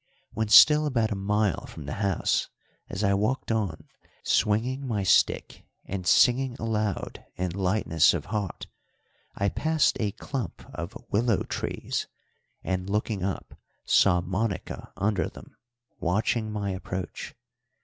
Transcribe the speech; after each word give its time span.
When 0.31 0.47
still 0.47 0.87
about 0.87 1.11
a 1.11 1.15
mile 1.15 1.67
from 1.67 1.85
the 1.85 1.93
house 2.01 2.49
as 2.89 3.03
I 3.03 3.13
walked 3.13 3.51
on, 3.51 3.87
swinging 4.23 4.87
my 4.87 5.03
stick 5.03 5.63
and 5.85 6.07
singing 6.07 6.55
aloud 6.57 7.23
in 7.35 7.51
lightness 7.51 8.11
of 8.15 8.25
heart, 8.33 8.65
I 9.35 9.47
passed 9.49 9.97
a 9.99 10.13
clump 10.13 10.65
of 10.73 10.97
willow 11.11 11.43
trees, 11.43 12.07
and, 12.63 12.89
looking 12.89 13.21
up, 13.23 13.53
saw 13.85 14.21
Monica 14.21 14.91
under 14.97 15.29
them 15.29 15.55
watching 15.99 16.51
my 16.51 16.71
approach. 16.71 17.35